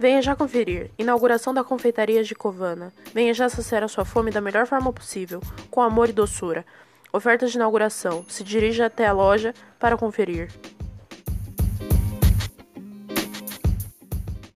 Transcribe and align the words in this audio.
Venha 0.00 0.22
já 0.22 0.34
conferir. 0.34 0.90
Inauguração 0.98 1.52
da 1.52 1.62
Confeitaria 1.62 2.24
de 2.24 2.34
Covana. 2.34 2.90
Venha 3.12 3.34
já 3.34 3.50
saciar 3.50 3.82
a 3.82 3.88
sua 3.88 4.02
fome 4.02 4.30
da 4.30 4.40
melhor 4.40 4.66
forma 4.66 4.90
possível, 4.90 5.42
com 5.70 5.82
amor 5.82 6.08
e 6.08 6.12
doçura. 6.12 6.64
Ofertas 7.12 7.50
de 7.50 7.58
inauguração. 7.58 8.24
Se 8.26 8.42
dirija 8.42 8.86
até 8.86 9.06
a 9.06 9.12
loja 9.12 9.52
para 9.78 9.98
conferir. 9.98 10.48